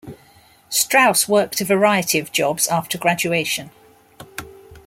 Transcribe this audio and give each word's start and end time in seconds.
Straus 0.67 1.27
worked 1.27 1.61
a 1.61 1.65
variety 1.65 2.17
of 2.17 2.31
jobs 2.31 2.65
after 2.69 2.97
graduation. 2.97 3.69